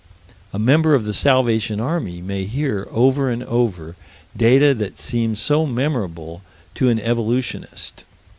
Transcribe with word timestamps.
A 0.51 0.57
member 0.57 0.95
of 0.95 1.05
the 1.05 1.13
Salvation 1.13 1.79
Army 1.79 2.21
may 2.23 2.45
hear 2.45 2.87
over 2.89 3.29
and 3.29 3.43
over 3.43 3.95
data 4.35 4.73
that 4.73 4.97
seem 4.97 5.35
so 5.35 5.67
memorable 5.67 6.41
to 6.73 6.89
an 6.89 6.99
evolutionist. 6.99 8.03